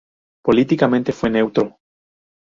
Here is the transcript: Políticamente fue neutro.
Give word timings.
Políticamente 0.43 1.13
fue 1.13 1.29
neutro. 1.29 1.77